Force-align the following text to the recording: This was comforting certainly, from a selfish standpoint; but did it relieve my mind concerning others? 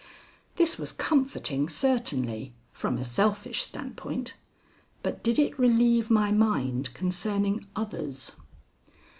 This 0.55 0.79
was 0.79 0.91
comforting 0.91 1.69
certainly, 1.69 2.55
from 2.73 2.97
a 2.97 3.03
selfish 3.05 3.61
standpoint; 3.61 4.33
but 5.03 5.21
did 5.21 5.37
it 5.37 5.59
relieve 5.59 6.09
my 6.09 6.31
mind 6.31 6.91
concerning 6.95 7.67
others? 7.75 8.35